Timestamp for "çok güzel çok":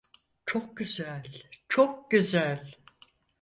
0.45-2.11